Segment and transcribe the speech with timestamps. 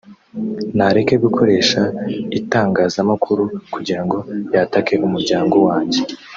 [0.77, 1.81] nareke gukoresha
[2.39, 4.17] itangazamakuru kugirango
[4.55, 5.99] yatake umuryango wanjye